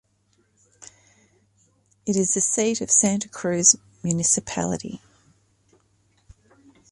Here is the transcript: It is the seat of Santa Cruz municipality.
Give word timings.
It 2.07 2.15
is 2.15 2.33
the 2.33 2.41
seat 2.41 2.81
of 2.81 2.89
Santa 2.89 3.29
Cruz 3.29 3.75
municipality. 4.01 4.99